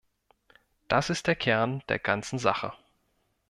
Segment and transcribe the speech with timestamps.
[0.87, 2.73] Das ist der Kern der ganzen Sache.